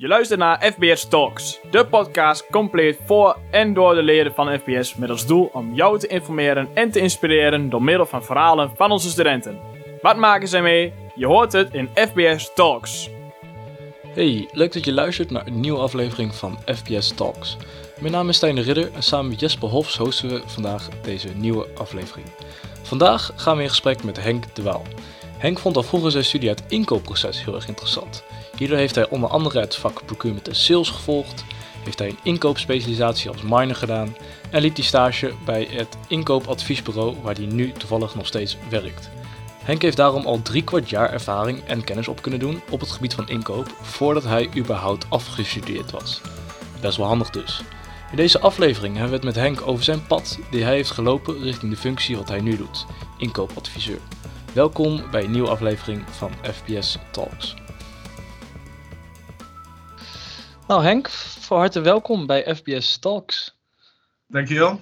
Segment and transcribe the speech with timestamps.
[0.00, 4.94] Je luistert naar FBS Talks, de podcast compleet voor en door de leden van FBS
[4.94, 8.90] met als doel om jou te informeren en te inspireren door middel van verhalen van
[8.90, 9.58] onze studenten.
[10.02, 10.92] Wat maken zij mee?
[11.14, 13.10] Je hoort het in FBS Talks.
[14.06, 17.56] Hey, leuk dat je luistert naar een nieuwe aflevering van FBS Talks.
[18.00, 21.28] Mijn naam is Stijn de Ridder en samen met Jesper Hofs hosten we vandaag deze
[21.34, 22.26] nieuwe aflevering.
[22.82, 24.82] Vandaag gaan we in gesprek met Henk de Waal.
[25.38, 28.24] Henk vond al vroeger zijn studie uit inkoopproces heel erg interessant.
[28.58, 31.44] Hierdoor heeft hij onder andere het vak procurement en sales gevolgd,
[31.84, 34.16] heeft hij een inkoopspecialisatie als minor gedaan
[34.50, 39.10] en liep hij stage bij het inkoopadviesbureau waar hij nu toevallig nog steeds werkt.
[39.62, 42.90] Henk heeft daarom al drie kwart jaar ervaring en kennis op kunnen doen op het
[42.90, 46.20] gebied van inkoop voordat hij überhaupt afgestudeerd was.
[46.80, 47.60] Best wel handig dus.
[48.10, 51.42] In deze aflevering hebben we het met Henk over zijn pad die hij heeft gelopen
[51.42, 52.86] richting de functie wat hij nu doet,
[53.18, 54.00] inkoopadviseur.
[54.52, 57.54] Welkom bij een nieuwe aflevering van FPS Talks.
[60.68, 63.56] Nou Henk, van harte welkom bij FBS Talks.
[64.26, 64.80] Dankjewel.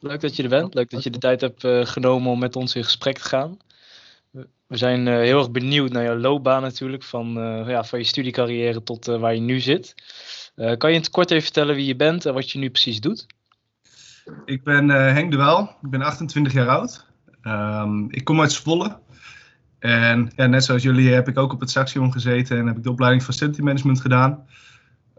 [0.00, 2.56] Leuk dat je er bent, leuk dat je de tijd hebt uh, genomen om met
[2.56, 3.58] ons in gesprek te gaan.
[4.66, 8.04] We zijn uh, heel erg benieuwd naar jouw loopbaan natuurlijk, van, uh, ja, van je
[8.04, 9.94] studiecarrière tot waar je nu zit.
[10.54, 13.00] kan je in het kort even vertellen wie je bent en wat je nu precies
[13.00, 13.26] doet?
[14.44, 17.06] Ik ben Henk de Wel, ik ben 28 jaar oud.
[17.42, 18.98] Um, ik kom uit Zwolle.
[19.78, 22.82] En ja, net zoals jullie heb ik ook op het Saxion gezeten en heb ik
[22.82, 24.46] de opleiding Facility Management gedaan.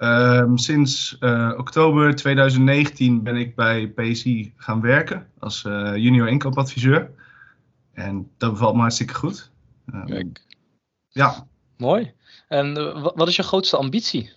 [0.02, 7.12] Um, sinds uh, oktober 2019 ben ik bij PSI gaan werken als uh, junior inkoopadviseur.
[7.94, 9.52] En dat bevalt me hartstikke goed.
[9.94, 10.46] Um, Kijk.
[11.10, 11.48] Ja.
[11.78, 12.14] Mooi.
[12.48, 14.32] En uh, wat is je grootste ambitie?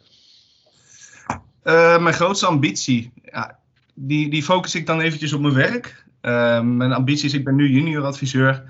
[1.62, 3.58] mijn grootste ambitie, ja,
[3.94, 6.04] die, die focus ik dan eventjes op mijn werk.
[6.62, 8.64] mijn ambitie is, ik ben nu junior adviseur.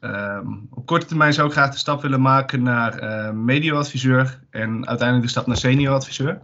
[0.00, 4.86] Um, op korte termijn zou ik graag de stap willen maken naar uh, medioadviseur en
[4.86, 6.40] uiteindelijk de stap naar senioradviseur.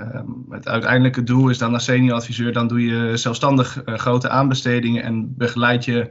[0.00, 5.02] Um, het uiteindelijke doel is dan naar senioradviseur, dan doe je zelfstandig uh, grote aanbestedingen
[5.02, 6.10] en begeleid je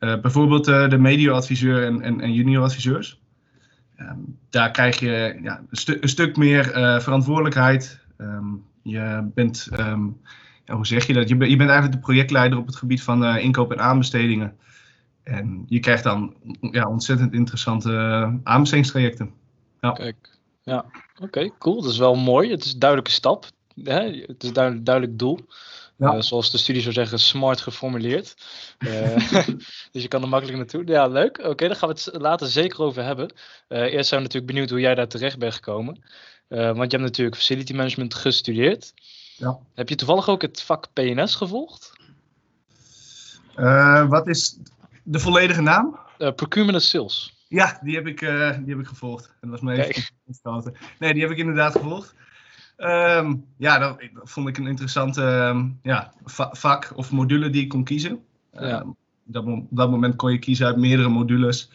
[0.00, 3.20] uh, bijvoorbeeld de medioadviseur en, en, en junioradviseurs.
[4.00, 6.64] Um, daar krijg je ja, een, stuk meer
[7.02, 8.00] verantwoordelijkheid.
[8.82, 9.68] je bent,
[10.64, 11.28] ja, hoe zeg je dat?
[11.28, 14.56] Je, je, bent eigenlijk de projectleider op het gebied van inkoop en aanbestedingen.
[15.30, 19.32] En je krijgt dan ja, ontzettend interessante uh, aanbestedingstrajecten.
[19.80, 19.90] Ja.
[19.90, 20.84] Kijk, ja,
[21.20, 21.82] oké, cool.
[21.82, 22.50] Dat is wel mooi.
[22.50, 23.46] Het is een duidelijke stap.
[23.82, 24.00] Hè?
[24.02, 25.38] Het is een duidelijk, duidelijk doel.
[25.96, 26.14] Ja.
[26.14, 28.34] Uh, zoals de studie zou zeggen, smart geformuleerd.
[28.78, 29.30] Uh,
[29.92, 30.86] dus je kan er makkelijk naartoe.
[30.86, 31.38] Ja, leuk.
[31.38, 33.32] Oké, okay, daar gaan we het later zeker over hebben.
[33.68, 36.02] Uh, eerst zijn we natuurlijk benieuwd hoe jij daar terecht bent gekomen.
[36.48, 38.92] want je hebt natuurlijk facility management gestudeerd.
[39.36, 39.58] Ja.
[39.74, 41.98] Heb je toevallig ook het vak PNS gevolgd?
[44.08, 44.58] wat is
[45.02, 45.98] de volledige naam?
[46.18, 47.44] Uh, procurement and Sales.
[47.48, 49.34] Ja, die heb ik, uh, die heb ik gevolgd.
[49.40, 52.14] Dat was mijn even Nee, die heb ik inderdaad gevolgd.
[52.76, 56.12] Um, ja, dat, dat, vond ik een interessante um, ja,
[56.52, 58.24] vak of module die ik kon kiezen.
[58.52, 58.80] Ja.
[58.80, 61.70] Um, dat, op dat moment kon je kiezen uit meerdere modules.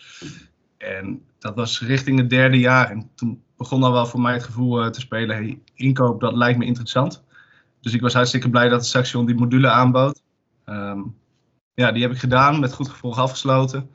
[0.78, 2.90] En dat was richting het derde jaar.
[2.90, 6.36] En toen begon al wel voor mij het gevoel uh, te spelen: hey, inkoop, dat
[6.36, 7.24] lijkt me interessant.
[7.82, 10.22] Dus ik was hartstikke blij dat de Saxion die module aanbood.
[10.66, 11.16] Um,
[11.76, 13.90] ja, die heb ik gedaan, met goed gevolg afgesloten.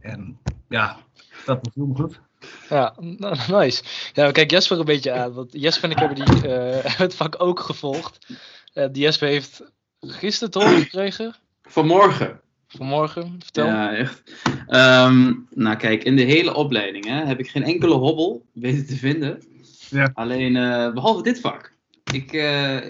[0.00, 0.38] En
[0.68, 0.96] ja,
[1.44, 2.20] dat beviel me goed.
[2.68, 2.94] Ja,
[3.58, 3.82] nice.
[4.12, 5.32] Ja, kijk Jesper een beetje aan.
[5.32, 8.26] Want Jesper en ik hebben die, uh, het vak ook gevolgd.
[8.74, 9.62] Uh, die Jesper heeft
[10.00, 11.34] gisteren toch gekregen?
[11.62, 12.40] Vanmorgen.
[12.66, 13.66] Vanmorgen, vertel.
[13.66, 14.22] Ja, echt.
[14.68, 18.96] Um, nou kijk, in de hele opleiding hè, heb ik geen enkele hobbel weten te
[18.96, 19.42] vinden.
[19.90, 20.10] Ja.
[20.14, 21.76] Alleen, uh, behalve dit vak.
[22.12, 22.32] Ik,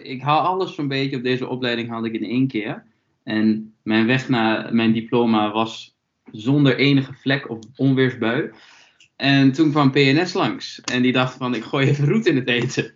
[0.02, 2.84] ik haal alles zo'n beetje op deze opleiding haalde ik in één keer.
[3.28, 5.96] En mijn weg naar mijn diploma was
[6.32, 8.50] zonder enige vlek of onweersbui.
[9.16, 10.80] En toen kwam PNS langs.
[10.80, 12.94] En die dacht van, ik gooi even roet in het eten.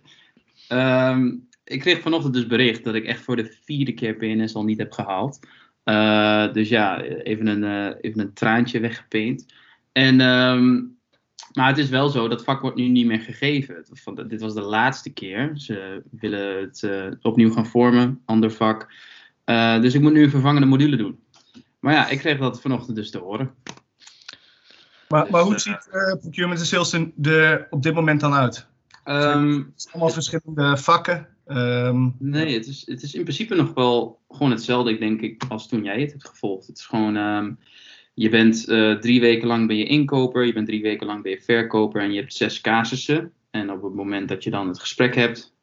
[0.69, 4.63] Um, ik kreeg vanochtend dus bericht dat ik echt voor de vierde keer PNS al
[4.63, 5.39] niet heb gehaald.
[5.85, 9.53] Uh, dus ja, even een, uh, even een traantje weggepeend.
[9.91, 10.97] En, um,
[11.53, 13.85] maar het is wel zo, dat vak wordt nu niet meer gegeven.
[14.27, 15.51] Dit was de laatste keer.
[15.55, 18.91] Ze willen het uh, opnieuw gaan vormen, ander vak.
[19.45, 21.19] Uh, dus ik moet nu een vervangende module doen.
[21.79, 23.53] Maar ja, ik kreeg dat vanochtend dus te horen.
[25.09, 28.67] Maar, dus, maar hoe ziet uh, procurement en sales er op dit moment dan uit?
[29.05, 31.27] Um, het zijn allemaal verschillende vakken.
[31.47, 35.43] Um, nee, het is, het is in principe nog wel gewoon hetzelfde, ik denk ik,
[35.49, 36.67] als toen jij het hebt gevolgd.
[36.67, 37.59] Het is gewoon, um,
[38.13, 41.31] je bent uh, drie weken lang ben je inkoper, je bent drie weken lang ben
[41.31, 43.31] je verkoper en je hebt zes casussen.
[43.51, 45.55] En op het moment dat je dan het gesprek hebt,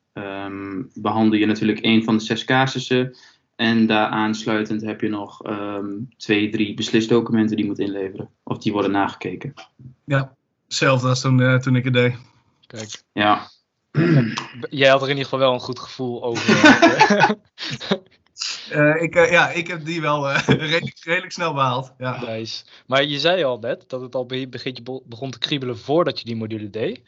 [0.95, 3.17] behandel je natuurlijk één van de zes casussen.
[3.61, 8.31] En daar aansluitend heb je nog um, twee, drie beslisdocumenten die je moet inleveren.
[8.43, 9.55] Of die worden nagekeken.
[10.05, 10.35] Ja,
[10.65, 12.15] hetzelfde als toen, uh, toen ik het deed.
[12.67, 13.03] Kijk.
[13.13, 13.51] Ja.
[14.71, 16.65] Jij had er in ieder geval wel een goed gevoel over.
[18.73, 21.93] Uh, ik, uh, ja, ik heb die wel uh, redelijk, redelijk, snel behaald.
[21.99, 22.25] Ja.
[22.25, 22.65] Nice.
[22.87, 26.37] Maar je zei al net dat het al beetje begon te kriebelen voordat je die
[26.37, 27.01] module deed.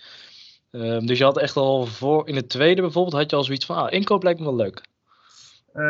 [0.70, 3.66] Ehm, dus je had echt al voor, in het tweede bijvoorbeeld, had je al zoiets
[3.66, 4.90] van, ah, inkoop lijkt me wel leuk.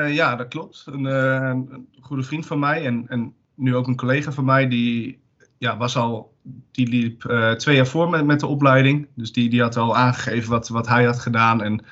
[0.09, 0.85] Ja, dat klopt.
[0.87, 5.21] Een, een, goede vriend van mij en, en nu ook een collega van mij, die
[5.59, 6.35] ja, was al,
[6.71, 7.21] die liep
[7.57, 9.09] twee jaar voor met, met de opleiding.
[9.15, 11.85] Dus die, die had al aangegeven wat, wat hij had gedaan en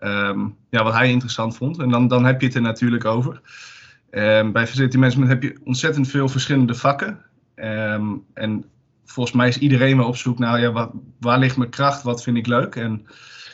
[0.00, 1.78] um, ja, wat hij interessant vond.
[1.78, 3.40] En dan, dan heb je het er natuurlijk over.
[4.10, 7.18] Um, bij facility management heb je ontzettend veel verschillende vakken.
[7.56, 8.64] Um, en
[9.04, 10.90] volgens mij is iedereen wel op zoek naar ja, wat,
[11.20, 12.76] waar ligt mijn kracht, wat vind ik leuk.
[12.76, 13.06] En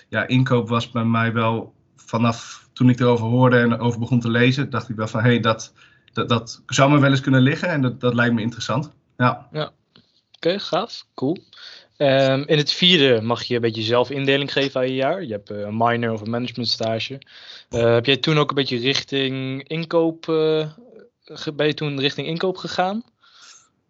[0.09, 4.31] ja, inkoop was bij mij wel vanaf toen ik erover hoorde en over begon te
[4.31, 5.73] lezen, dacht ik wel van hé, hey, dat,
[6.13, 8.91] dat, dat zou me wel eens kunnen liggen en dat, dat lijkt me interessant.
[9.17, 9.49] Ja.
[9.53, 9.65] ja.
[9.65, 9.73] Oké,
[10.37, 11.07] okay, gaaf.
[11.15, 11.39] Cool.
[11.99, 15.23] Um, in het vierde mag je een beetje zelf indeling geven aan je jaar.
[15.23, 17.21] Je hebt uh, een minor of een management stage.
[17.71, 20.67] Uh, heb jij toen ook een beetje richting inkoop, uh,
[21.55, 23.03] ben je toen richting inkoop gegaan?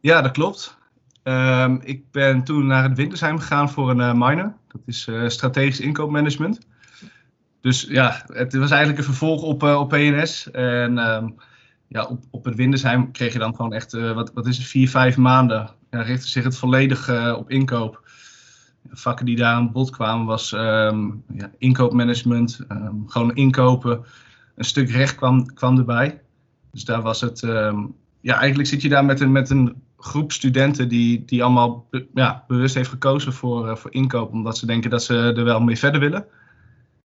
[0.01, 0.77] Ja, dat klopt.
[1.23, 4.57] Um, ik ben toen naar het Wintersheim gegaan voor een minor.
[4.69, 6.59] Dat is strategisch inkoopmanagement.
[7.61, 10.51] Dus ja, het was eigenlijk een vervolg op, op PNS.
[10.51, 11.35] En um,
[11.89, 14.67] ja, op, op het Windersheim kreeg je dan gewoon echt, uh, wat, wat is het,
[14.67, 15.71] vier, vijf maanden.
[15.91, 18.09] Ja, richtte zich het volledig uh, op inkoop.
[18.91, 24.05] Vakken die daar aan bod kwamen was um, ja, inkoopmanagement, um, gewoon inkopen.
[24.55, 26.21] Een stuk recht kwam, kwam erbij.
[26.73, 27.41] Dus daar was het,
[28.21, 32.45] ja, eigenlijk zit je daar met een, met een groep studenten die, die allemaal ja,
[32.47, 36.01] bewust heeft gekozen voor, voor inkoop, omdat ze denken dat ze er wel mee verder
[36.01, 36.27] willen.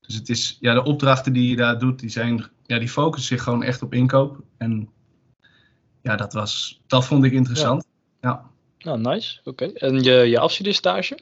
[0.07, 3.35] Dus het is, ja, de opdrachten die je daar doet, die, zijn, ja, die focussen
[3.35, 4.41] zich gewoon echt op inkoop.
[4.57, 4.89] En
[6.01, 7.85] ja, dat, was, dat vond ik interessant.
[8.21, 8.29] Ja.
[8.29, 8.49] ja.
[8.79, 9.39] Nou, nice.
[9.43, 9.65] Oké.
[9.65, 11.17] En je, je afstudeerstage?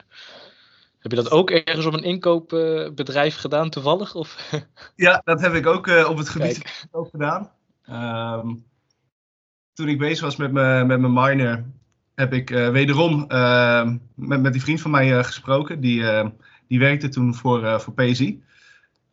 [1.00, 4.16] Heb je dat ook ergens op een inkoopbedrijf gedaan, toevallig?
[4.16, 4.52] Of?
[4.96, 7.52] Ja, dat heb ik ook uh, op het gebied ook gedaan.
[7.90, 8.66] Um,
[9.74, 11.64] toen ik bezig was met mijn met minor,
[12.16, 15.80] heb ik uh, wederom uh, met, met die vriend van mij gesproken.
[15.80, 16.04] Die,
[16.68, 18.44] die werkte toen voor, voor PSI.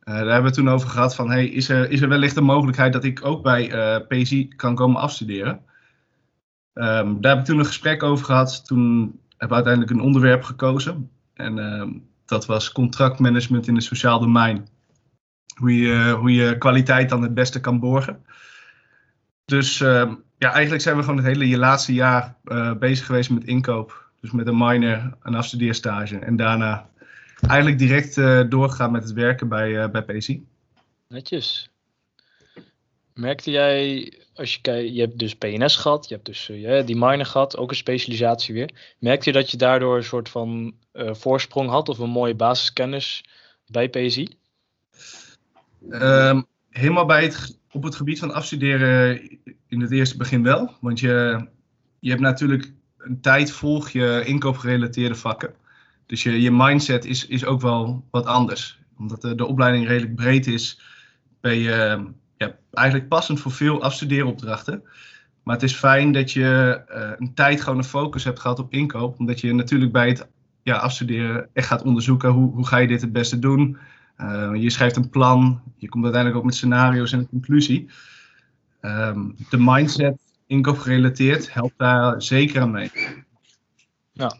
[0.04, 2.44] Uh, daar hebben we toen over gehad van, hey, is, er, is er wellicht een
[2.44, 5.60] mogelijkheid dat ik ook bij uh, PSI kan komen afstuderen?
[6.74, 8.66] Um, daar heb ik toen een gesprek over gehad.
[8.66, 11.10] Toen hebben we uiteindelijk een onderwerp gekozen.
[11.34, 14.68] En um, dat was contractmanagement in het sociaal domein.
[15.54, 18.24] Hoe je, hoe je kwaliteit dan het beste kan borgen.
[19.44, 23.44] Dus um, ja, eigenlijk zijn we gewoon het hele laatste jaar uh, bezig geweest met
[23.44, 24.10] inkoop.
[24.20, 26.18] Dus met een minor, een afstudeerstage.
[26.18, 26.88] En daarna
[27.48, 30.46] eigenlijk direct uh, doorgegaan met het werken bij, uh, bij PSI.
[31.08, 31.70] Netjes.
[33.14, 36.96] Merkte jij, als je kijkt, je hebt dus PNS gehad, je hebt dus uh, die
[36.96, 38.94] minor gehad, ook een specialisatie weer.
[38.98, 43.24] Merkte je dat je daardoor een soort van voorsprong had of een mooie basiskennis
[43.66, 44.28] bij PSI?
[45.90, 49.20] Um, helemaal bij het, op het gebied van afstuderen
[49.68, 50.74] in het eerste begin wel.
[50.80, 51.46] Want je,
[51.98, 55.54] je hebt natuurlijk een tijd volg je inkoopgerelateerde vakken.
[56.06, 58.80] Dus je, je mindset is, is ook wel wat anders.
[58.98, 60.80] Omdat de, de opleiding redelijk breed is,
[61.40, 62.04] ben je
[62.36, 64.82] ja, eigenlijk passend voor veel afstudeeropdrachten.
[65.42, 68.72] Maar het is fijn dat je uh, een tijd gewoon een focus hebt gehad op
[68.72, 69.18] inkoop.
[69.18, 70.28] Omdat je natuurlijk bij het
[70.62, 73.78] ja, afstuderen echt gaat onderzoeken hoe, hoe ga je dit het beste doen.
[74.18, 77.88] Uh, je schrijft een plan, je komt uiteindelijk ook met scenario's en een conclusie.
[78.80, 82.90] Um, de mindset, inkoop gerelateerd, helpt daar zeker aan mee.
[84.12, 84.36] Ja,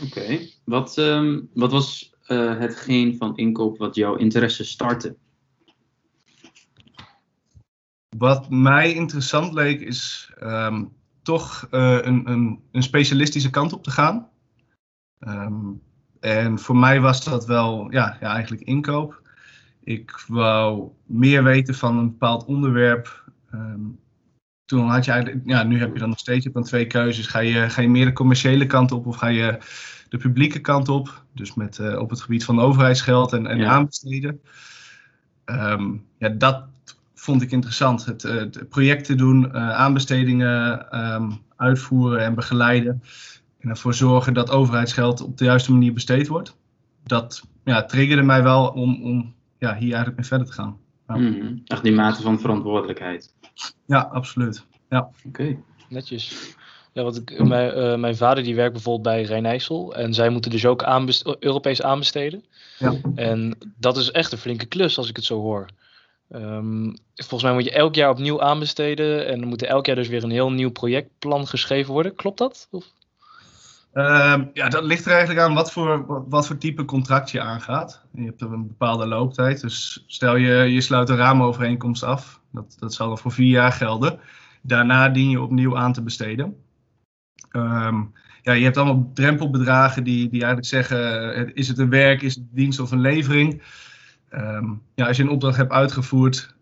[0.00, 0.38] Oké.
[0.64, 5.16] Wat, um, wat was uh, hetgeen van inkoop wat jouw interesse startte?
[8.16, 13.90] Wat mij interessant leek is um, toch uh, een, een, een, specialistische kant op te
[13.90, 14.28] gaan.
[15.20, 15.82] Um,
[16.20, 19.22] en voor mij was dat wel ja, ja, eigenlijk inkoop.
[19.84, 23.30] Ik wou meer weten van een bepaald onderwerp.
[24.72, 26.86] Toen had je eigenlijk, ja, nu heb je dan nog steeds je hebt dan twee
[26.86, 27.26] keuzes.
[27.26, 29.58] Ga je, ga je meer de commerciële kant op of ga je
[30.08, 31.24] de publieke kant op.
[31.34, 33.70] Dus met, uh, op het gebied van overheidsgeld en, en ja.
[33.70, 34.40] aanbesteden.
[35.44, 36.64] Um, ja, dat
[37.14, 38.04] vond ik interessant.
[38.04, 43.02] Het, uh, het projecten doen, uh, aanbestedingen um, uitvoeren en begeleiden.
[43.58, 46.56] En ervoor zorgen dat overheidsgeld op de juiste manier besteed wordt.
[47.04, 50.76] Dat ja, triggerde mij wel om, om ja, hier eigenlijk mee verder te gaan.
[51.08, 51.16] Ja.
[51.16, 53.34] Mm, echt die mate van verantwoordelijkheid.
[53.86, 54.64] Ja, absoluut.
[54.88, 54.98] Ja.
[54.98, 55.28] Oké.
[55.28, 55.58] Okay.
[55.88, 56.54] Netjes.
[56.92, 59.94] Ja, want ik, mijn, uh, mijn vader die werkt bijvoorbeeld bij Rijnijssel.
[59.94, 62.44] En zij moeten dus ook aanbest Europees aanbesteden.
[62.78, 62.94] Ja.
[63.14, 65.68] En dat is echt een flinke klus als ik het zo hoor.
[66.30, 69.26] Um, volgens mij moet je elk jaar opnieuw aanbesteden.
[69.26, 72.14] En dan moet er elk jaar dus weer een heel nieuw projectplan geschreven worden.
[72.14, 72.68] Klopt dat?
[72.70, 72.84] Of?
[73.92, 78.02] Ehm, ja, dat ligt er eigenlijk aan wat voor, wat voor type contract je aangaat.
[78.12, 79.60] Je hebt een bepaalde looptijd.
[79.60, 82.40] Dus stel je, je sluit een raamovereenkomst af.
[82.52, 84.18] Dat, dat zal dan voor vier jaar gelden.
[84.62, 86.56] Daarna dien je opnieuw aan te besteden.
[87.50, 88.02] Ehm,
[88.42, 92.34] ja, je hebt allemaal drempelbedragen die, die eigenlijk zeggen: eh, is het een werk, is
[92.34, 93.62] het een dienst of een levering?
[94.28, 96.54] Ehm, ja, als je een opdracht hebt uitgevoerd,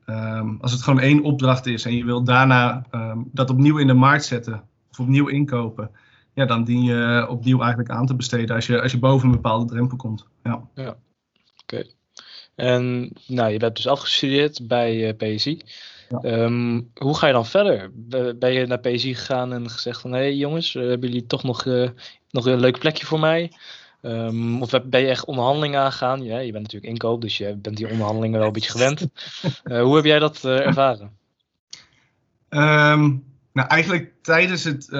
[0.60, 2.86] als het gewoon één opdracht is en je wilt daarna
[3.32, 5.90] dat opnieuw in de markt zetten of opnieuw inkopen,
[6.34, 9.34] ja, dan dien je opnieuw eigenlijk aan te besteden als je, als je boven een
[9.34, 10.28] bepaalde drempel komt.
[10.42, 10.96] Ja, ja.
[11.62, 11.84] oké.
[12.60, 15.60] En nou, je bent dus afgestudeerd bij uh, PSI.
[16.22, 17.90] Ehm, hoe ga je dan verder?
[18.38, 20.12] Ben je naar PSI gegaan en gezegd van...
[20.12, 21.88] hé hey, jongens, uh, hebben jullie toch nog, uh,
[22.30, 23.52] nog een leuk plekje voor mij?
[24.02, 26.24] Um, of ben je echt onderhandelingen aangegaan?
[26.24, 29.06] Ja, je bent natuurlijk inkoop, dus je bent die onderhandelingen wel een beetje gewend.
[29.86, 31.10] hoe heb jij dat ervaren?
[32.48, 34.92] Um, nou, eigenlijk tijdens het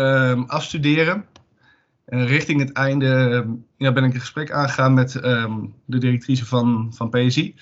[0.46, 1.26] afstuderen,
[2.10, 6.92] uh, richting het einde, ja, ben ik een gesprek aangegaan met ehm, de directrice van,
[6.94, 7.54] van PSI.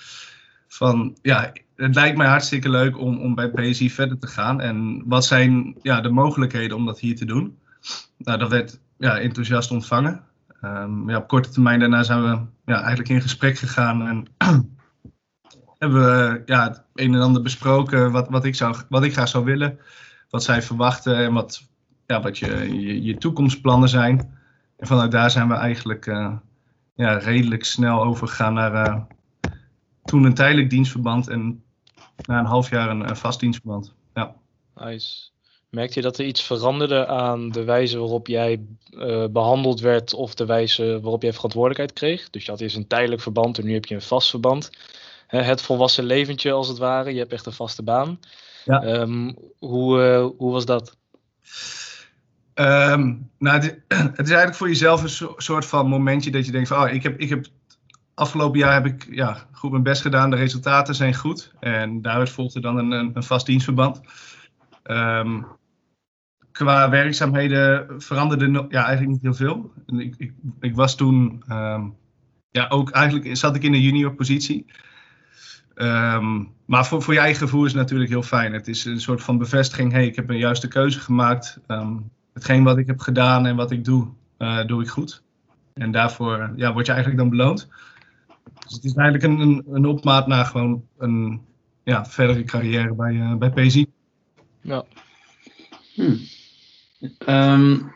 [0.69, 4.61] Van ja, het lijkt mij hartstikke leuk om, om bij PSI verder te gaan.
[4.61, 7.59] En wat zijn ja, de mogelijkheden om dat hier te doen?
[8.17, 10.25] Nou, dat werd ja, enthousiast ontvangen.
[10.64, 14.26] Um, ja, op korte termijn daarna zijn we ja, eigenlijk in gesprek gegaan en
[15.78, 19.28] hebben we ja, het een en ander besproken wat, wat, ik, zou, wat ik graag
[19.28, 19.78] zou willen
[20.31, 21.69] wat zij verwachten en wat,
[22.07, 24.38] ja, wat je, je toekomstplannen zijn.
[24.78, 26.37] En vanuit daar zijn we eigenlijk uh,
[26.94, 29.02] ja, redelijk snel overgegaan naar uh,
[30.04, 31.62] toen een tijdelijk dienstverband en
[32.26, 33.94] na een half jaar een, een vast dienstverband.
[34.14, 34.35] Ja.
[34.75, 35.30] Nice.
[35.70, 40.35] Merkte je dat er iets veranderde aan de wijze waarop jij uh, behandeld werd of
[40.35, 42.30] de wijze waarop jij verantwoordelijkheid kreeg?
[42.30, 44.70] Dus je had eerst een tijdelijk verband en nu heb je een vast verband.
[45.26, 48.20] Het volwassen leventje als het ware, je hebt echt een vaste baan.
[48.64, 48.82] Ja.
[48.85, 50.97] Um, hoe, uh, hoe was dat?
[52.61, 56.53] Um, nou, het, het, is eigenlijk voor jezelf een so soort van momentje dat je
[56.53, 57.47] denkt van, oh, ik heb, ik heb
[58.15, 61.53] afgelopen jaar heb ik ja, goed mijn best gedaan, de resultaten zijn goed.
[61.61, 64.00] En daaruit volgde dan een, een, vast dienstverband.
[64.85, 65.47] Um,
[66.53, 69.73] qua werkzaamheden veranderde ja, eigenlijk niet heel veel.
[69.87, 71.97] Ik, ik, ik was toen, um,
[72.50, 74.67] ja, ook eigenlijk zat ik in een junior positie.
[76.67, 78.53] Maar voor, voor je eigen gevoel is het natuurlijk heel fijn.
[78.53, 79.93] Het is een soort van bevestiging.
[79.93, 81.61] hey, ik heb een juiste keuze gemaakt.
[82.38, 85.23] Hetgeen wat ik heb gedaan en wat ik doe, uh, doe ik goed.
[85.75, 87.68] En daarvoor ja, word je eigenlijk dan beloond.
[88.64, 91.40] Dus het is eigenlijk een, een, een opmaat naar gewoon een
[91.85, 93.87] ja, verdere carrière bij, uh, bij PSI.
[94.61, 94.85] Ja.
[97.26, 97.92] Um,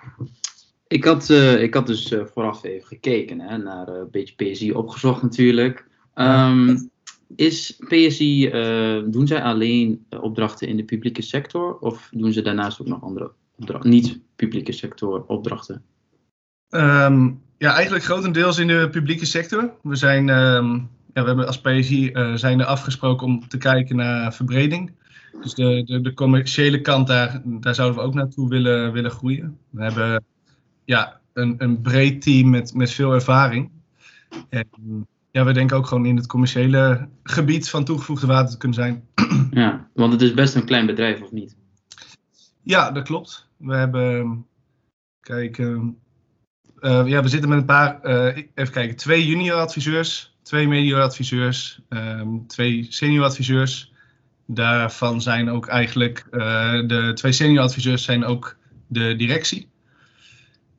[0.89, 5.23] ik, had, uh, ik had dus vooraf even gekeken hè, naar een beetje PSI opgezocht
[5.23, 5.87] natuurlijk.
[6.15, 6.91] Um,
[7.37, 12.33] is PSI, uh, eh, doen zij alleen eh, opdrachten in de publieke sector of doen
[12.33, 13.31] ze daarnaast ook nog andere
[13.63, 15.83] opdrachten, niet publieke sector opdrachten?
[16.71, 19.73] Um, ja, eigenlijk grotendeels in de publieke sector.
[19.83, 23.97] We zijn, um, ja, we hebben als PSI uh, zijn er afgesproken om te kijken
[23.97, 24.93] naar verbreding.
[25.43, 29.59] Dus de, de, de, commerciële kant, daar, daar zouden we ook naartoe willen, willen groeien.
[29.71, 30.25] We hebben
[30.85, 33.71] ja, een, een breed team met, met veel ervaring.
[34.49, 34.69] En
[35.31, 39.05] ja, we denken ook gewoon in het commerciële gebied van toegevoegde waarde te kunnen zijn.
[39.51, 41.57] Ja, want het is best een klein bedrijf, of niet?
[42.63, 43.49] Ja, dat klopt.
[43.63, 44.47] We hebben,
[45.21, 45.83] kijk, uh,
[46.83, 51.81] ja, we zitten met een paar, uh, even kijken, twee junior adviseurs, twee medior adviseurs,
[51.89, 53.93] um, twee senior adviseurs.
[54.47, 59.69] Daarvan zijn ook eigenlijk, uh, de twee senior adviseurs zijn ook de directie.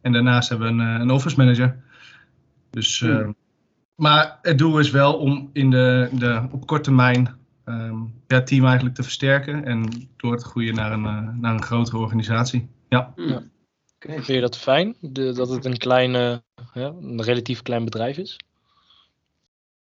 [0.01, 1.83] En daarnaast hebben we een, een office manager.
[2.69, 3.35] Dus hmm.
[3.95, 8.47] Maar het doel is wel om in de, de, op korte termijn um, ja, het
[8.47, 12.69] team eigenlijk te versterken en door te groeien naar een, uh, naar een grotere organisatie.
[12.89, 13.13] Ja.
[13.15, 13.43] ja.
[13.95, 14.15] Okay.
[14.15, 16.43] Vind je dat fijn, de, dat het een, kleine,
[16.73, 18.39] ja, een relatief klein bedrijf is?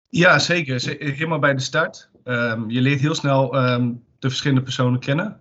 [0.08, 0.96] Ja, zeker.
[0.98, 2.10] Helemaal bij de start.
[2.24, 5.40] Um, je leert heel snel um, de verschillende personen kennen.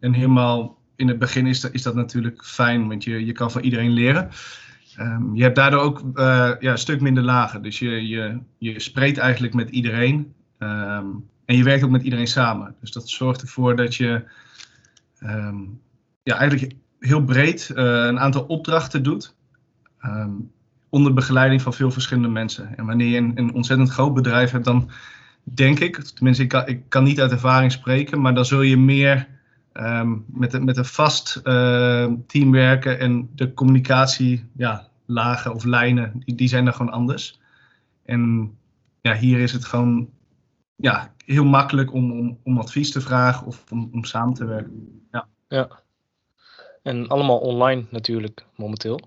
[0.00, 3.50] en helemaal in het begin is dat, is dat natuurlijk fijn, want je, je kan
[3.50, 4.30] van iedereen leren.
[5.00, 7.62] Um, je hebt daardoor ook uh, ja, een stuk minder lagen.
[7.62, 10.34] Dus je, je, je spreekt eigenlijk met iedereen.
[10.58, 12.74] Um, en je werkt ook met iedereen samen.
[12.80, 14.24] Dus dat zorgt ervoor dat je
[15.22, 15.80] um,
[16.22, 19.34] ja, eigenlijk heel breed uh, een aantal opdrachten doet.
[20.88, 22.76] onder begeleiding van veel verschillende mensen.
[22.76, 24.90] En wanneer je een, een ontzettend groot bedrijf hebt, dan
[25.42, 28.76] denk ik, tenminste ik kan, ik kan niet uit ervaring spreken, maar dan zul je
[28.76, 29.36] meer
[29.72, 31.40] Um, met, met een vast
[32.26, 37.40] team werken en de communicatie, ja, lagen of lijnen, die, die zijn er gewoon anders.
[38.04, 38.52] En
[39.00, 40.08] ja, hier is het gewoon
[40.80, 45.06] ja, heel makkelijk om, om, om advies te vragen of om, om samen te werken.
[45.10, 45.28] Ja.
[45.48, 45.68] ja.
[46.82, 49.00] En allemaal online natuurlijk, momenteel.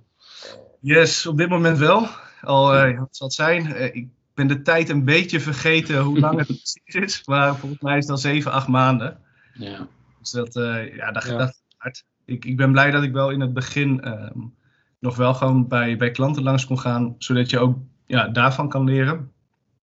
[0.80, 2.08] Yes, op dit moment wel.
[2.42, 3.66] Al uh, wat zal het zijn?
[3.66, 7.26] Uh, ik ben de tijd een beetje vergeten hoe lang het precies is.
[7.26, 9.20] Maar volgens mij is het al 7, 8 maanden.
[9.54, 9.88] Ja.
[10.20, 11.38] Dus dat, uh, ja, dat, ja.
[11.38, 12.06] dat hard.
[12.26, 14.54] Ik, ik ben blij dat ik wel in het begin um,
[15.00, 17.16] nog wel gewoon bij, bij klanten langs kon gaan.
[17.18, 19.32] Zodat je ook ja, daarvan kan leren.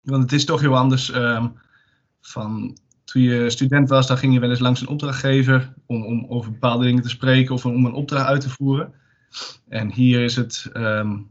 [0.02, 1.54] Want het is toch heel anders um,
[2.22, 6.26] van toen je student was, dan ging je wel eens langs een opdrachtgever om, om
[6.30, 8.94] over bepaalde dingen te spreken of om een opdracht uit te voeren.
[9.68, 11.30] En hier is het, um,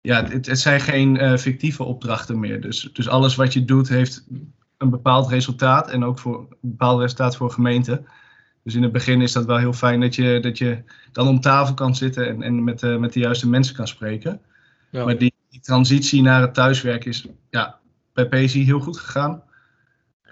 [0.00, 2.60] ja, het, het, zijn geen uh, fictieve opdrachten meer.
[2.60, 4.26] Dus, dus alles wat je doet heeft
[4.78, 8.02] een bepaald resultaat en ook voor, een bepaald resultaat voor gemeente.
[8.62, 11.40] Dus in het begin is dat wel heel fijn dat je, dat je dan om
[11.40, 14.40] tafel kan zitten en, en met, uh, met de juiste mensen kan spreken.
[14.90, 15.04] Ja.
[15.04, 17.78] Maar die, die transitie naar het thuiswerken is ja,
[18.12, 19.42] bij PSI heel goed gegaan.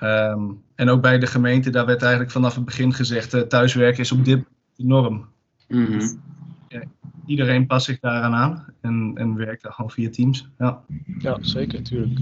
[0.01, 4.01] Um, en ook bij de gemeente, daar werd eigenlijk vanaf het begin gezegd: uh, thuiswerken
[4.01, 4.45] is op dit
[4.77, 5.29] de norm.
[5.69, 6.23] Mm -hmm.
[6.69, 6.83] ja,
[7.27, 10.49] iedereen past zich daaraan aan en, en werkt daar gewoon via Teams.
[10.59, 10.85] Ja,
[11.19, 12.19] ja zeker, natuurlijk.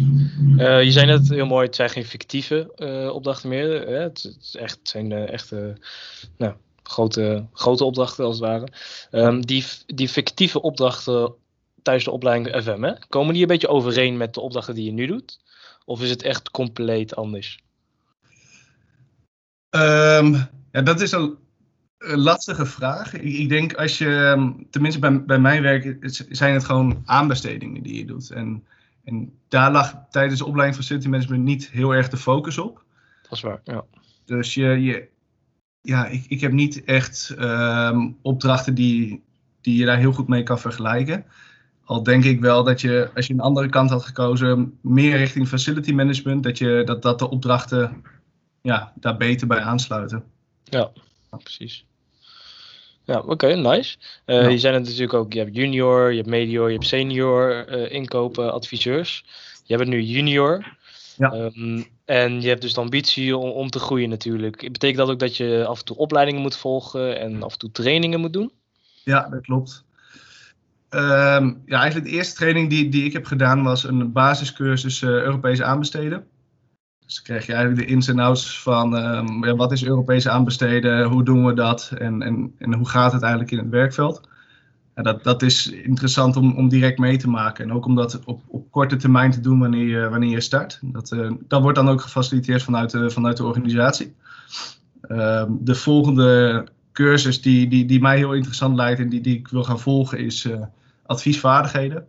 [0.57, 3.87] Uh, je zei net heel mooi: het zijn geen fictieve uh, opdrachten meer.
[3.87, 3.95] Hè?
[3.95, 5.77] Het, het, echt, het zijn echte
[6.37, 8.69] nou, grote, grote opdrachten als het ware.
[9.11, 11.35] Um, die, die fictieve opdrachten
[11.83, 12.93] tijdens de opleiding FM, hè?
[13.09, 15.41] komen die een beetje overeen met de opdrachten die je nu doet?
[15.85, 17.63] Of is het echt compleet anders?
[19.71, 20.35] Um,
[20.73, 21.37] ja, dat is een,
[21.99, 23.15] lastige vraag.
[23.15, 24.37] Ik, ik, denk als je,
[24.71, 25.97] tenminste bij, bij mijn werk,
[26.31, 28.31] zijn het gewoon aanbestedingen die je doet.
[28.31, 28.65] En,
[29.05, 32.85] en daar lag tijdens de opleiding van City Management niet heel erg de focus op.
[33.23, 33.85] Dat is waar, ja.
[34.25, 35.09] Dus je, je,
[35.81, 39.23] ja, ik, ik heb niet echt um, opdrachten die,
[39.61, 41.25] die je daar heel goed mee kan vergelijken.
[41.85, 45.49] Al denk ik wel dat je, als je een andere kant had gekozen, meer richting
[45.49, 48.03] facility management, dat, je, dat, dat de opdrachten
[48.63, 50.25] ja, daar beter bij aansluiten.
[50.65, 50.93] Ja,
[51.43, 51.85] precies.
[53.05, 53.97] Ja, oké, okay, nice.
[54.27, 54.49] Uh, ja.
[54.49, 57.93] Je zijn het natuurlijk ook, je hebt junior, je hebt medior, je hebt senior uh,
[57.93, 59.25] inkopen, adviseurs.
[59.65, 60.77] Je hebt nu junior.
[61.17, 61.33] Ja.
[61.35, 64.73] Um, en je hebt dus de ambitie om, om te groeien natuurlijk.
[64.73, 67.71] Betekent dat ook dat je af en toe opleidingen moet volgen en af en toe
[67.71, 68.53] trainingen moet doen?
[69.05, 69.85] Ja, dat klopt.
[70.95, 75.11] Um, ja, eigenlijk de eerste training die, die ik heb gedaan was een basiscursus uh,
[75.11, 76.25] Europees aanbesteden.
[77.05, 78.91] Dus dan krijg je eigenlijk de ins en outs van
[79.41, 83.23] ja, wat is Europees aanbesteden, hoe doen we dat en, en, en hoe gaat het
[83.23, 84.29] eigenlijk in het werkveld.
[84.95, 88.43] Dat, dat is interessant om, om direct mee te maken en ook om dat op,
[88.49, 90.79] op korte termijn te doen wanneer je, wanneer je start.
[90.83, 94.15] Dat, uh, dat wordt dan ook gefaciliteerd vanuit de, vanuit de organisatie.
[95.09, 99.49] Uh, de volgende cursus die, die, die mij heel interessant lijkt en die, die ik
[99.49, 100.63] wil gaan volgen is uh,
[101.07, 102.07] adviesvaardigheden.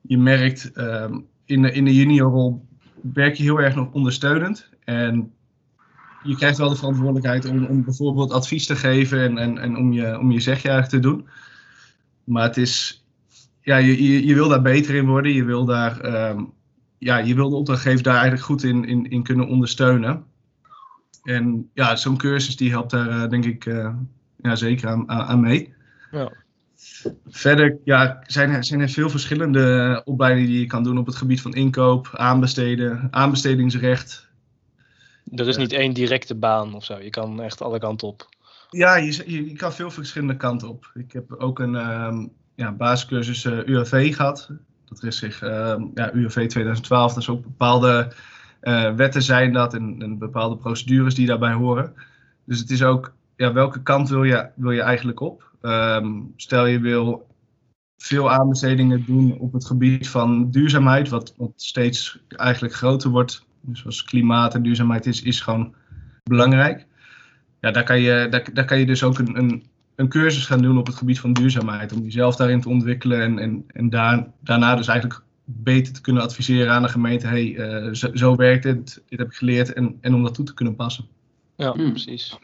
[0.00, 2.66] Je merkt um, in, de, in de juniorrol
[3.12, 4.68] werk je heel erg nog ondersteunend.
[4.84, 5.32] En
[6.22, 9.92] je krijgt wel de verantwoordelijkheid om, om bijvoorbeeld advies te geven en, en, en om,
[9.92, 11.28] je, om je zegje te doen.
[12.24, 13.04] Maar het is,
[13.60, 15.32] ja, je, je, je wil daar beter in worden.
[15.32, 16.52] Je wil, daar, um,
[16.98, 20.24] ja, je wil de opdrachtgever daar eigenlijk goed in, in, in kunnen ondersteunen.
[21.22, 23.94] En ja, zo'n cursus die helpt daar uh, denk ik uh,
[24.36, 25.74] ja, zeker aan, aan mee.
[26.10, 26.32] Ja.
[27.26, 31.16] Verder ja, zijn, er, zijn er veel verschillende opleidingen die je kan doen op het
[31.16, 34.28] gebied van inkoop, aanbesteden, aanbestedingsrecht.
[35.34, 38.28] Er is niet één directe baan of zo, je kan echt alle kanten op.
[38.70, 40.90] Ja, je, je, je kan veel verschillende kanten op.
[40.94, 44.50] Ik heb ook een um, ja, basiscursus uh, UAV gehad.
[44.84, 48.12] Dat is zich, um, ja, UAV 2012, dat is ook bepaalde
[48.62, 51.94] uh, wetten zijn dat en, en bepaalde procedures die daarbij horen.
[52.44, 55.50] Dus het is ook, ja, welke kant wil je, wil je eigenlijk op?
[55.62, 57.26] Um, stel je wil
[57.96, 63.46] veel aanbestedingen doen op het gebied van duurzaamheid, wat, wat steeds eigenlijk groter wordt.
[63.60, 65.74] Dus zoals klimaat en duurzaamheid is, is gewoon
[66.24, 66.86] belangrijk.
[67.60, 70.62] Ja, daar kan je, daar, daar kan je dus ook een, een, een cursus gaan
[70.62, 71.92] doen op het gebied van duurzaamheid.
[71.92, 76.22] Om jezelf daarin te ontwikkelen en, en, en daar, daarna dus eigenlijk beter te kunnen
[76.22, 77.26] adviseren aan de gemeente.
[77.26, 80.44] hey, uh, zo, zo, werkt het, dit heb ik geleerd en, en om dat toe
[80.44, 81.06] te kunnen passen.
[81.56, 81.90] Ja, hmm.
[81.90, 82.38] precies.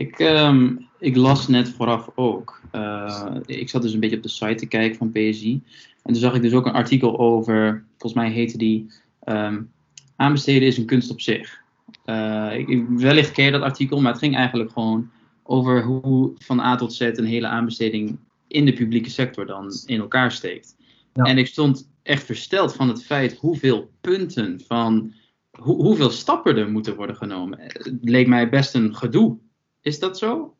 [0.00, 2.60] Ik, um, ik las net vooraf ook.
[2.74, 5.62] Uh, ik zat dus een beetje op de site te kijken van PSI.
[6.02, 8.90] En toen zag ik dus ook een artikel over, volgens mij heette die
[9.24, 9.70] um,
[10.16, 11.60] Aanbesteden is een kunst op zich.
[12.06, 15.10] Uh, ik, wellicht ken je dat artikel, maar het ging eigenlijk gewoon
[15.42, 20.00] over hoe van A tot Z een hele aanbesteding in de publieke sector dan in
[20.00, 20.76] elkaar steekt.
[21.12, 21.24] Ja.
[21.24, 25.12] En ik stond echt versteld van het feit hoeveel punten van
[25.50, 27.58] hoe, hoeveel stappen er moeten worden genomen.
[27.60, 29.38] Het leek mij best een gedoe.
[29.80, 30.56] Is dat zo?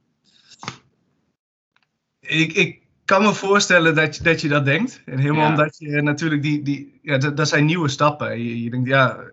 [2.20, 5.02] Ik, ik kan me voorstellen dat je dat, je dat denkt.
[5.04, 5.50] En helemaal ja.
[5.50, 8.42] omdat je natuurlijk die, die ja, dat, dat zijn nieuwe stappen.
[8.42, 9.30] Je, je denkt, ja,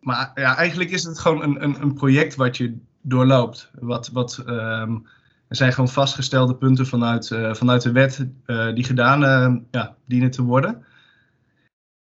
[0.00, 3.70] maar ja, eigenlijk is het gewoon een, een, een project wat je doorloopt.
[3.74, 5.06] Wat, wat um,
[5.48, 9.96] Er zijn gewoon vastgestelde punten vanuit, uh, vanuit de wet uh, die gedaan uh, ja,
[10.06, 10.84] dienen te worden.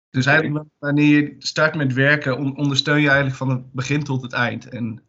[0.10, 4.22] Dus eigenlijk wanneer je start met werken, on ondersteun je eigenlijk van het begin tot
[4.22, 4.70] het eind.
[4.70, 5.02] En,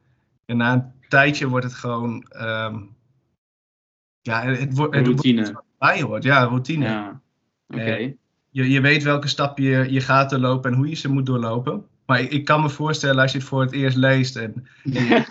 [0.44, 2.26] en na een tijdje wordt het gewoon.
[2.36, 2.96] Um,
[4.20, 4.94] ja, het, wordt.
[4.94, 5.42] Het routine.
[5.42, 6.22] Wordt bij hoort.
[6.22, 6.84] Ja, routine.
[6.84, 7.20] Ja,
[7.68, 7.80] oké.
[7.80, 8.16] Okay.
[8.50, 11.84] Je, je weet welke stappen je, je gaat doorlopen en hoe je ze moet doorlopen.
[12.06, 15.24] Maar ik, ik, kan me voorstellen als je het voor het eerst leest en ja.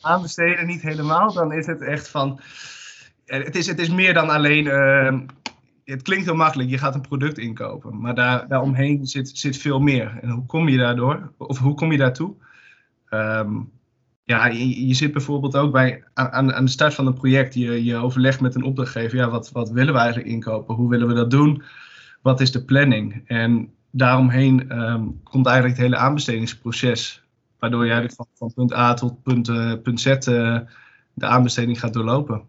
[0.00, 2.40] aanbesteden niet helemaal, dan is het echt van.
[3.24, 4.64] Het is, het is meer dan alleen.
[4.64, 5.20] Uh,
[5.84, 8.00] het klinkt heel makkelijk, je gaat een product inkopen.
[8.00, 10.18] Maar daar, daaromheen zit, zit veel meer.
[10.22, 11.32] En hoe kom je daardoor?
[11.36, 12.34] Of hoe kom je daartoe?
[13.10, 13.70] Um,
[14.24, 17.54] ja, je, je, zit bijvoorbeeld ook bij, aan, aan de start van een project.
[17.54, 19.18] Je, je overlegt met een opdrachtgever.
[19.18, 20.74] Ja, wat, wat willen we eigenlijk inkopen?
[20.74, 21.62] Hoe willen we dat doen?
[22.22, 23.22] Wat is de planning?
[23.26, 27.22] En daaromheen um, komt eigenlijk het hele aanbestedingsproces.
[27.58, 30.58] Waardoor je eigenlijk van, van punt A tot punt, uh, punt Z uh,
[31.14, 32.42] de aanbesteding gaat doorlopen.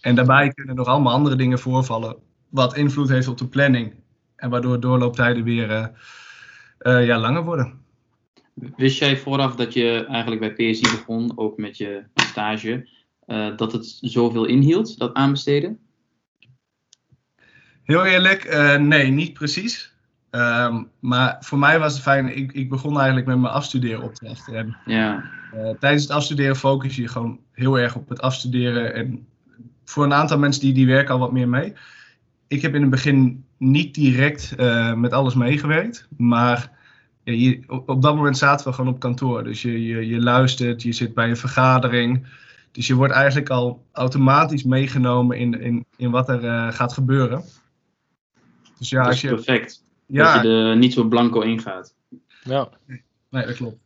[0.00, 2.16] En daarbij kunnen nog allemaal andere dingen voorvallen.
[2.48, 3.94] Wat invloed heeft op de planning.
[4.36, 5.90] En waardoor doorlooptijden weer
[6.80, 7.79] uh, ja, langer worden.
[8.76, 12.88] Wist jij vooraf dat je eigenlijk bij PSI begon, ook met je stage,
[13.56, 15.78] dat het zoveel inhield, dat aanbesteden?
[17.82, 19.94] Heel eerlijk, nee, niet precies.
[20.30, 24.48] Um, maar voor mij was het fijn, ik, ik begon eigenlijk met mijn afstudeeropdracht.
[24.48, 25.30] En, ja.
[25.54, 28.94] uh, tijdens het afstuderen focus je gewoon heel erg op het afstuderen.
[28.94, 29.26] En
[29.84, 31.72] voor een aantal mensen die, die werken al wat meer mee.
[32.48, 34.54] Ik heb in het begin niet direct
[34.94, 36.08] met alles meegewerkt.
[36.16, 36.78] Maar
[37.30, 39.44] ja, je, op, op, dat moment zaten we gewoon op kantoor.
[39.44, 42.26] Dus je, je, je luistert, je zit bij een vergadering.
[42.72, 47.44] Dus je wordt eigenlijk al automatisch meegenomen in, in, in wat er uh, gaat gebeuren.
[48.78, 49.82] Dus ja, dat is als je, perfect.
[50.06, 50.34] Ja.
[50.34, 51.94] Dat je er niet zo blanco ingaat.
[52.42, 52.68] Ja.
[53.28, 53.76] Nee, dat klopt.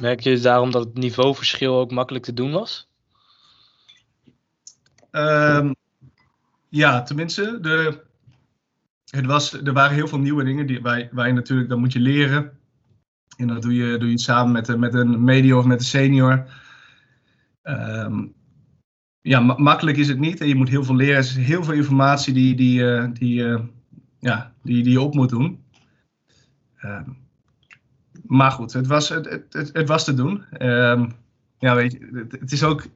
[0.00, 2.88] Merk je daarom dat het niveauverschil ook makkelijk te doen was?
[5.10, 5.74] Um,
[6.68, 7.58] ja, tenminste.
[7.60, 8.02] De,
[9.10, 11.92] het was, er waren heel veel nieuwe dingen die, waar, waar je natuurlijk, dan moet
[11.92, 12.58] je leren.
[13.40, 16.46] En dat doe je, doe je samen met, met een medior of met een senior.
[17.62, 18.32] Um,
[19.20, 20.40] ja, makkelijk is het niet.
[20.40, 21.14] En je moet heel veel leren.
[21.14, 23.60] Er is heel veel informatie die, die, uh, die, uh,
[24.18, 25.64] ja, die, die je op moet doen.
[26.84, 27.16] Um,
[28.26, 30.44] maar goed, het was, het, het, het was te doen.
[30.66, 31.12] Um,
[31.58, 32.86] ja, weet je, het, is ook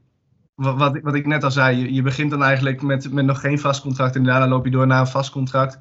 [0.54, 1.78] wat, wat ik net al zei.
[1.78, 4.70] Je, je begint dan eigenlijk met, met nog geen vast contract en daarna loop je
[4.70, 5.78] door naar een vast contract.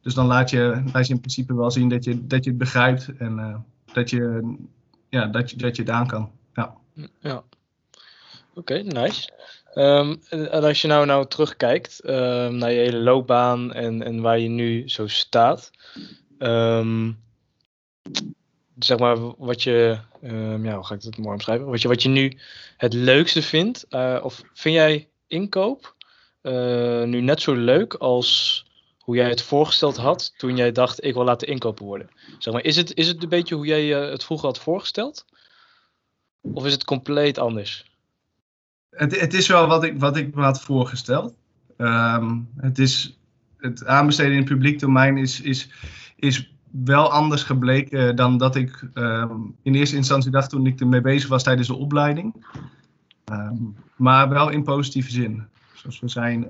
[0.00, 2.58] Dus dan laat je, laat je in principe wel zien dat je, dat je het
[2.58, 4.54] begrijpt en dat, je,
[5.08, 6.30] ja, dat, je, dat je het aan kan.
[6.54, 6.74] Ja.
[7.20, 7.42] ja.
[8.54, 9.30] Oké, nice.
[9.74, 14.38] Um, en als je nou, nou terugkijkt um, naar je hele loopbaan en, en waar
[14.38, 15.70] je nu zo staat.
[16.38, 17.18] Um,
[18.78, 19.98] zeg maar wat je,
[20.62, 21.66] ja, hoe ga ik het mooi omschrijven?
[21.66, 22.38] Wat je, wat je nu
[22.76, 23.86] het leukste vindt.
[23.90, 25.94] Uh, of vind jij inkoop
[26.42, 28.64] uh, nu net zo leuk als
[29.10, 32.08] hoe jij het voorgesteld had toen jij dacht ik wil laten inkopen worden?
[32.38, 35.24] Zeg maar, is het, is het een beetje hoe jij het vroeger had voorgesteld?
[36.40, 37.90] Of is het compleet anders?
[38.90, 41.34] het, het is wel wat ik, wat ik me had voorgesteld.
[41.76, 43.18] Um, het, is,
[43.56, 45.70] het aanbesteden in het publiek domein is, is,
[46.16, 51.00] is wel anders gebleken dan dat ik um, in eerste instantie dacht toen ik ermee
[51.00, 52.46] bezig was tijdens de opleiding.
[53.32, 55.46] Um, maar wel in positieve zin.
[55.74, 56.48] Zoals we zijn,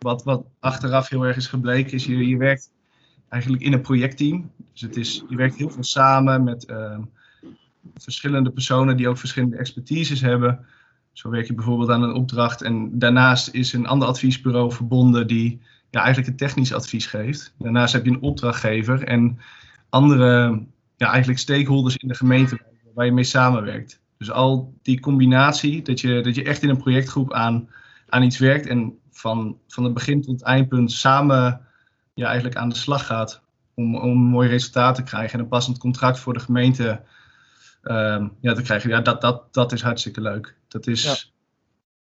[0.00, 2.70] wat, wat achteraf heel erg is gebleken, is je, je werkt
[3.28, 4.50] eigenlijk in een projectteam.
[4.72, 6.66] Dus het is, je werkt heel veel samen met
[7.96, 10.66] verschillende personen die ook verschillende expertises hebben.
[11.12, 15.60] Zo werk je bijvoorbeeld aan een opdracht en daarnaast is een ander adviesbureau verbonden die
[15.90, 17.54] ja, eigenlijk een technisch advies geeft.
[17.58, 19.38] Daarnaast heb je een opdrachtgever en
[19.88, 20.62] andere
[20.96, 22.58] ja, eigenlijk stakeholders in de gemeente
[22.94, 24.00] waar je mee samenwerkt.
[24.18, 27.68] Dus al die combinatie, dat je, dat je echt in een projectgroep aan,
[28.08, 31.60] aan iets werkt en van, van het begin tot het eindpunt samen
[32.14, 33.42] ja, eigenlijk aan de slag gaat
[33.74, 37.02] om, om een mooi resultaat te krijgen en een passend contract voor de gemeente
[37.82, 38.90] um, ja, te krijgen.
[38.90, 40.56] Ja, dat, dat, dat is hartstikke leuk.
[40.68, 41.02] Dat is.
[41.02, 41.14] Ja.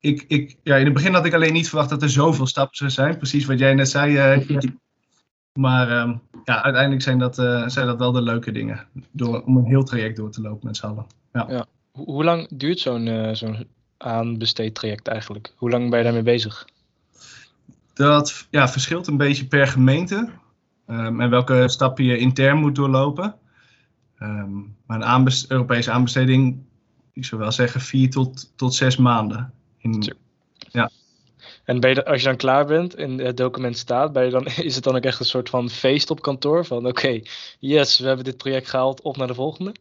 [0.01, 2.77] Ik, ik, ja, in het begin had ik alleen niet verwacht dat er zoveel stappen
[2.77, 3.17] zou zijn.
[3.17, 4.15] Precies wat jij net zei.
[4.47, 8.87] Uh, maar um, ja, uiteindelijk zijn dat, uh, zijn dat wel de leuke dingen.
[9.11, 11.07] Door, om een heel traject door te lopen met z'n allen.
[11.33, 11.47] Ja.
[11.49, 11.67] ja.
[11.91, 13.67] Hoe lang duurt zo'n uh, zo'n
[13.97, 15.53] aanbesteed traject eigenlijk?
[15.57, 16.67] Hoe lang ben je daarmee bezig?
[17.97, 20.29] Dat ja, verschilt een beetje per gemeente.
[20.87, 23.35] Um, en welke stappen je intern moet doorlopen.
[24.19, 26.65] Um, maar een aanbest Europese aanbesteding,
[27.13, 29.53] ik zou wel zeggen vier tot, tot zes maanden.
[29.79, 30.15] In,
[30.59, 30.91] ja.
[31.65, 34.47] En ben je, als je dan klaar bent en het document staat, ben je dan,
[34.69, 36.65] is het dan ook echt een soort van feest op kantoor?
[36.65, 37.27] Van oké, okay,
[37.59, 39.75] yes, we hebben dit project gehaald, op naar de volgende?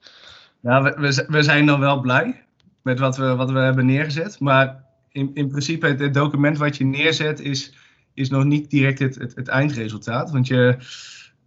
[0.60, 2.46] Ja, we, we, we zijn dan wel blij
[2.82, 4.40] met wat we, wat we hebben neergezet.
[4.40, 7.74] Maar in, in principe het, het document wat je neerzet is,
[8.16, 10.32] is nog niet direct het, het, eindresultaat.
[10.32, 10.78] Want je,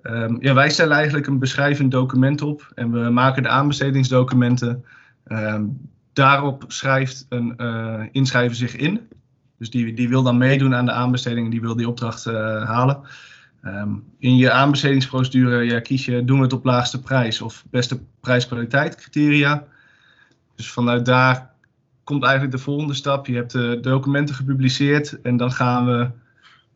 [0.03, 4.85] ehm, ja, wij stellen eigenlijk een beschrijvend document op en we maken de aanbestedingsdocumenten.
[5.25, 5.65] Ehm,
[6.13, 9.01] daarop schrijft een uh, inschrijver zich in.
[9.59, 12.35] Dus die, die wil dan meedoen aan de aanbesteding en die wil die opdracht uh,
[12.65, 13.01] halen.
[13.65, 18.01] Um, in je aanbestedingsprocedure ja, kies je doen we het op laagste prijs of beste
[18.21, 19.65] prijs-kwaliteit criteria.
[20.55, 21.51] Dus vanuit daar
[22.05, 23.27] komt eigenlijk de volgende stap.
[23.27, 26.11] Je hebt de documenten gepubliceerd en dan gaan we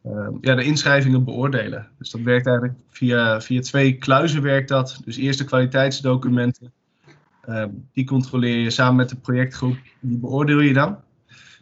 [0.06, 1.88] uh, ja, de inschrijvingen beoordelen.
[1.98, 5.00] Dus dat werkt eigenlijk via, via twee kluizen werkt dat.
[5.04, 6.72] Dus eerst de kwaliteitsdocumenten.
[7.48, 9.76] Uh, die controleer je samen met de projectgroep.
[10.00, 10.96] Die beoordeel je dan.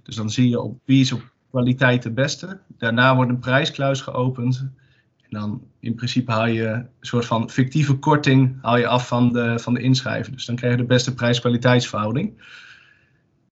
[0.03, 2.61] Dus dan zie je op wie is op kwaliteit de beste.
[2.79, 4.59] Daarna wordt een prijskluis geopend.
[5.21, 9.33] En dan in principe haal je een soort van fictieve korting haal je af van
[9.33, 10.33] de, van de inschrijver.
[10.33, 12.43] Dus dan krijg je de beste prijs-kwaliteitsverhouding.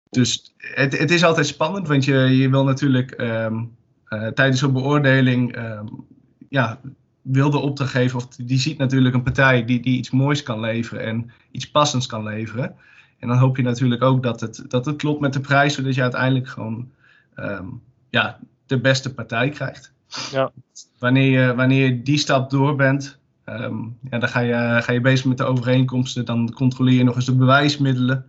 [0.09, 3.61] Dus het, het is altijd spannend, want je, je wil natuurlijk uh,
[4.09, 6.05] tijdens een beoordeling, um,
[6.49, 6.79] ja,
[7.21, 11.05] wil de opdrachtgever, of die ziet natuurlijk een partij die, die iets moois kan leveren
[11.05, 12.75] en iets passends kan leveren.
[13.19, 15.95] En dan hoop je natuurlijk ook dat het, dat het klopt met de prijs, zodat
[15.95, 16.91] je uiteindelijk gewoon
[17.35, 19.93] um, ja, de beste partij krijgt.
[20.31, 20.51] Ja.
[20.99, 25.01] Wanneer, je, wanneer je die stap door bent, um, ja, dan ga je, ga je
[25.01, 26.25] bezig met de overeenkomsten.
[26.25, 28.25] Dan controleer je nog eens de bewijsmiddelen.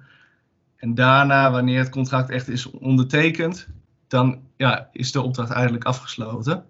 [0.76, 3.68] En daarna, wanneer het contract echt is ondertekend,
[4.08, 6.64] dan ja, is de opdracht eigenlijk afgesloten.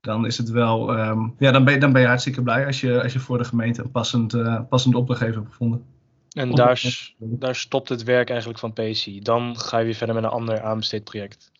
[0.00, 2.80] Dan is het wel, um, ja, dan ben, je, dan ben je hartstikke blij als
[2.80, 5.84] je, als je voor de gemeente een passend, uh, passende opdrachtgever hebt gevonden.
[6.32, 9.20] En daar, daar stopt het werk eigenlijk van PSI.
[9.20, 11.50] Dan ga je weer verder met een ander aanbesteedproject.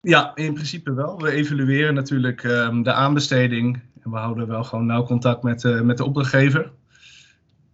[0.00, 1.18] Ja, in principe wel.
[1.20, 3.80] We evalueren natuurlijk um, de aanbesteding.
[4.02, 6.72] En we houden wel gewoon nauw contact met, uh, met de opdrachtgever.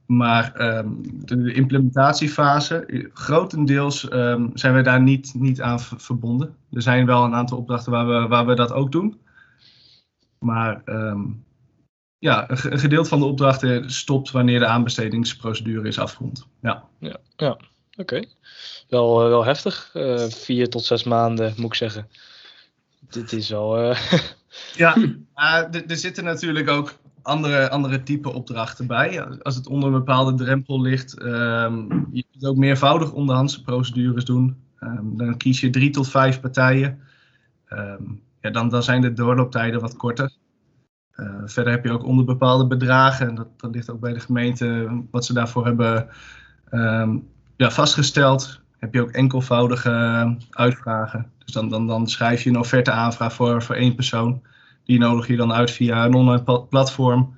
[0.07, 6.57] Maar um, de, de, implementatiefase, grotendeels um, zijn we daar niet, niet aan verbonden.
[6.73, 9.21] Er zijn wel een aantal opdrachten waar we, waar we dat ook doen.
[10.39, 10.83] Maar
[12.19, 16.47] ja, een gedeelte van de opdrachten stopt wanneer de aanbestedingsprocedure is afgerond.
[16.61, 17.51] Ja, ja, ja.
[17.51, 17.67] oké.
[17.97, 18.29] Okay.
[18.89, 19.91] Wel, uh, wel heftig.
[19.95, 22.09] Uh, vier tot zes maanden, moet ik zeggen.
[23.01, 23.91] Dit is wel.
[23.91, 24.13] Uh...
[24.83, 24.97] ja,
[25.87, 29.25] er zitten natuurlijk ook andere, andere type opdrachten bij.
[29.43, 34.57] Als het onder een bepaalde drempel ligt, um, je kunt ook meervoudig onderhandse procedures doen.
[34.81, 36.99] Um, dan kies je drie tot vijf partijen.
[37.69, 40.33] Um, ja, dan, dan zijn de doorlooptijden wat korter.
[41.17, 44.21] Uh, verder heb je ook onder bepaalde bedragen, en dat, dat ligt ook bij de
[44.21, 46.09] gemeente wat ze daarvoor hebben
[47.57, 51.31] ja, vastgesteld, heb je ook enkelvoudige uitvragen.
[51.45, 54.43] Dus dan, dan, dan schrijf je een offerte aanvraag voor, voor één persoon.
[54.85, 57.37] Die nodig je dan uit via een online platform.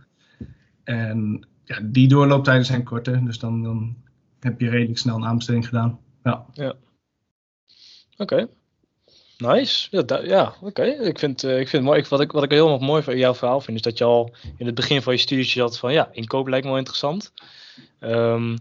[0.85, 3.97] En ja, die doorlooptijden zijn korter, dus dan, dan
[4.41, 5.99] heb je redelijk snel een aanbesteding gedaan.
[6.23, 6.47] Ja.
[6.53, 6.75] ja.
[8.17, 8.49] Oké.
[9.39, 9.89] Nice.
[9.91, 10.83] Ja, ja oké.
[10.83, 12.05] Ik, vind, uh, ik vind mooi.
[12.09, 14.67] Wat, ik, wat ik heel mooi van jouw verhaal vind, is dat je al in
[14.67, 17.33] het begin van je studie had van ja, inkoop lijkt me wel interessant.
[18.01, 18.57] Um,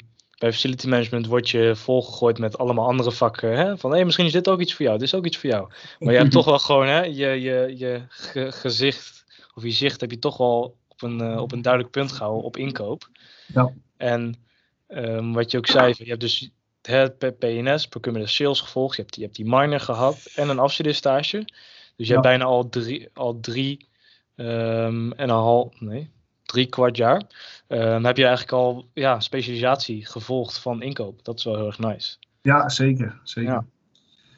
[0.46, 3.58] bij facility management word je volgegooid met allemaal andere vakken.
[3.58, 3.78] Hè?
[3.78, 5.50] Van hé, hey, misschien is dit ook iets voor jou, dit is ook iets voor
[5.50, 5.70] jou.
[6.00, 10.02] Maar je hebt toch wel gewoon hè, je, je, je ge gezicht, of je zicht
[10.02, 13.10] heb je toch wel op een, uh, op een duidelijk punt gehouden op inkoop.
[13.54, 13.74] Ja.
[13.98, 14.36] En
[14.88, 16.50] um, wat je ook zei, je hebt dus
[16.82, 21.38] het PNS, Procurement Sales gevolgd, je hebt, je hebt die minor gehad en een afstudeerstage.
[21.96, 22.20] Dus je ja.
[22.20, 23.88] hebt bijna al drie, al drie
[24.36, 26.10] um, en een half, nee,
[26.46, 27.22] drie kwart jaar.
[27.68, 31.24] Um, heb je eigenlijk al ja, specialisatie gevolgd van inkoop.
[31.24, 32.16] Dat is wel heel erg nice.
[32.42, 33.20] Ja, zeker.
[33.24, 33.52] zeker.
[33.52, 33.66] Ja,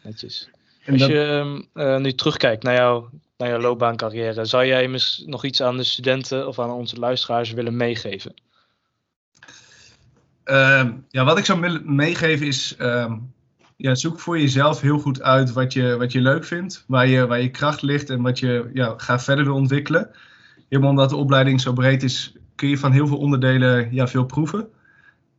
[0.04, 0.50] netjes.
[0.86, 3.06] En Als je uh, nu terugkijkt naar, jou,
[3.38, 7.52] naar jouw loopbaancarrière, zou jij mis, nog iets aan de studenten of aan onze luisteraars
[7.52, 8.34] willen meegeven?
[10.46, 13.34] Uh, ja, wat ik zou meegeven is, um,
[13.76, 17.28] ja, zoek voor jezelf heel goed uit wat je, wat je leuk vindt, waar je,
[17.28, 20.12] waar je kracht ligt en wat je ja, graag verder wil ontwikkelen.
[20.69, 24.25] Helemaal omdat de opleiding zo breed is, kun je van heel veel onderdelen ja, veel
[24.25, 24.67] proeven.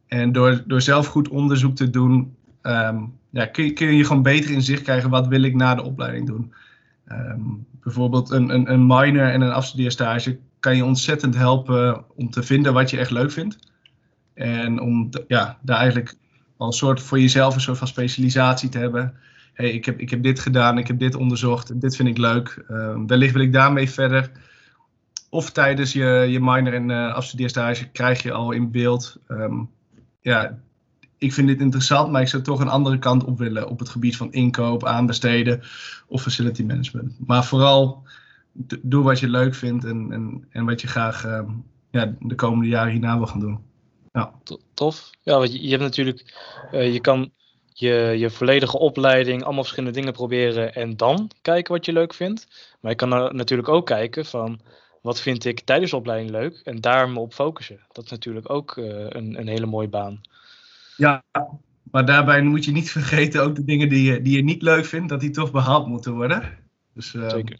[0.06, 4.22] En door, door zelf goed onderzoek te doen, um, ja, kun, je, kun je gewoon
[4.22, 6.52] beter in zicht krijgen wat wil ik na de opleiding doen.
[7.12, 12.42] Um, bijvoorbeeld een, een, een minor en een afstudeerstage kan je ontzettend helpen om te
[12.42, 13.58] vinden wat je echt leuk vindt.
[14.34, 16.14] En om ja, daar eigenlijk
[16.56, 19.14] al soort voor jezelf een soort van specialisatie te hebben.
[19.52, 22.64] hey, ik, heb, ik heb dit gedaan, ik heb dit onderzocht, dit vind ik leuk.
[22.70, 24.30] Uh, wellicht wil ik daarmee verder.
[25.28, 29.16] Of tijdens je, je minor en uh, afstudeerstage krijg je al in beeld.
[29.28, 29.70] Um,
[30.20, 30.58] ja,
[31.18, 33.88] ik vind dit interessant, maar ik zou toch een andere kant op willen op het
[33.88, 35.62] gebied van inkoop, aanbesteden
[36.06, 37.14] of facility management.
[37.26, 38.02] Maar vooral
[38.82, 41.40] doe wat je leuk vindt en, en, en wat je graag uh,
[41.90, 43.58] ja, de komende jaren hierna wil gaan doen.
[44.12, 44.32] Ja.
[44.74, 45.10] Tof.
[45.22, 46.34] Ja, want je, je hebt natuurlijk,
[46.72, 47.30] uh, je kan
[47.72, 52.46] je, je volledige opleiding, allemaal verschillende dingen proberen en dan kijken wat je leuk vindt.
[52.80, 54.60] Maar je kan natuurlijk ook kijken van
[55.08, 57.80] wat vind ik tijdens de opleiding leuk en daar me op focussen.
[57.92, 60.20] Dat is natuurlijk ook uh, een, een hele mooie baan.
[60.96, 61.22] Ja,
[61.82, 64.84] maar daarbij moet je niet vergeten ook de dingen die je, die je niet leuk
[64.84, 66.58] vindt, dat die toch behaald moeten worden.
[66.92, 67.58] Dus, uh, Zeker.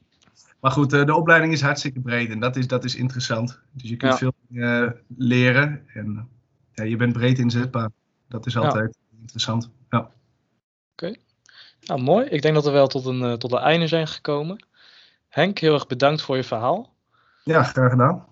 [0.60, 3.60] Maar goed, uh, de opleiding is hartstikke breed en dat is, dat is interessant.
[3.72, 4.18] Dus je kunt Ja.
[4.18, 6.28] veel dingen leren en
[6.72, 7.90] ja, je bent breed inzetbaar.
[8.28, 9.70] Dat is altijd interessant.
[9.90, 10.10] Ja.
[11.88, 12.26] Nou, mooi.
[12.26, 14.66] Ik denk dat we wel tot een, eh, tot een einde zijn gekomen.
[15.28, 16.96] Henk, heel erg bedankt voor je verhaal.
[17.48, 18.26] Ja, graag gedaan.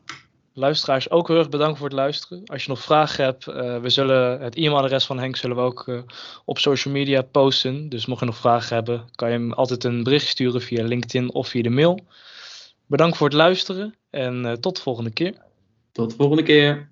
[0.53, 2.43] Luisteraars ook heel erg bedankt voor het luisteren.
[2.45, 5.89] Als je nog vragen hebt, eh, we zullen het e-mailadres van Henk zullen we ook
[5.89, 5.99] eh,
[6.45, 7.89] op social media posten.
[7.89, 11.33] Dus mocht je nog vragen hebben, kan je hem altijd een bericht sturen via LinkedIn
[11.33, 12.01] of via de mail.
[12.87, 15.35] Bedankt voor het luisteren en eh, tot de volgende keer.
[15.93, 16.89] Tot de volgende keer.